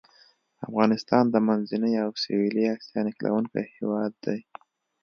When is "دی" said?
4.25-4.39